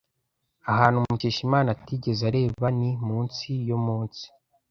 [0.71, 4.23] Ahantu Mukeshimana atigeze areba ni mu nsi yo munsi.